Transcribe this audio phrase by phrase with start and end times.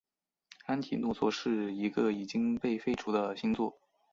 [0.65, 3.77] 安提诺座是一个已经被废除的星座。